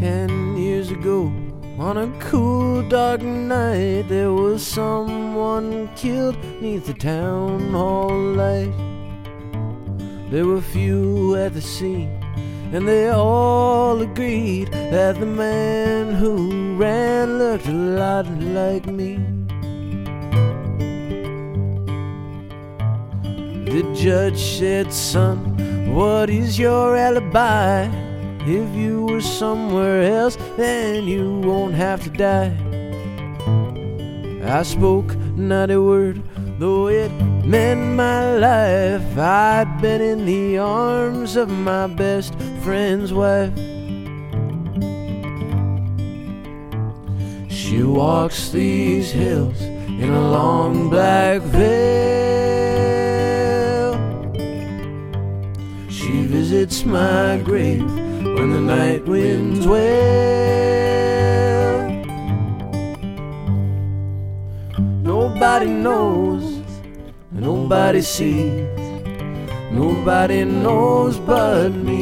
[0.00, 1.30] Ten years ago,
[1.78, 8.72] on a cool dark night, there was someone killed neath the town hall light.
[10.30, 12.08] There were few at the scene,
[12.72, 19.16] and they all agreed that the man who ran looked a lot like me.
[23.66, 28.09] The judge said, Son, what is your alibi?
[28.46, 32.56] If you were somewhere else, then you won't have to die.
[34.42, 36.22] I spoke not a word,
[36.58, 37.12] though it
[37.44, 39.18] meant my life.
[39.18, 43.52] I'd been in the arms of my best friend's wife.
[47.50, 51.69] She walks these hills in a long black veil.
[56.00, 59.90] She visits my grave when the night winds wail.
[65.02, 66.62] Nobody knows,
[67.30, 68.66] nobody sees,
[69.70, 72.00] nobody knows but me.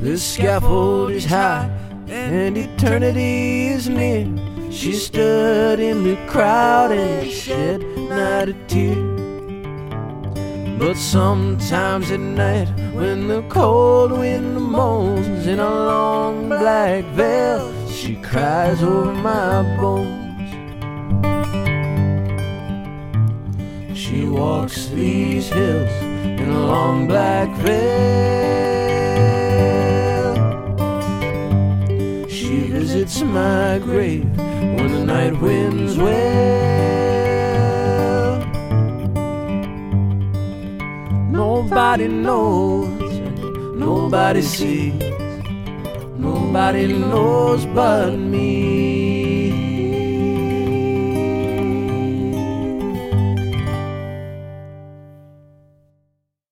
[0.00, 1.68] The scaffold is high
[2.10, 4.26] and eternity is near.
[4.70, 9.20] She stood in the crowd and shed not a tear.
[10.78, 18.16] But sometimes at night, when the cold wind moans in a long black veil, she
[18.16, 20.18] cries over my bones.
[23.96, 27.79] She walks these hills in a long black veil.
[33.20, 36.10] Visits my grave when the night winds wail.
[41.30, 43.20] Nobody knows,
[43.76, 44.94] nobody sees,
[46.18, 48.79] nobody knows but me.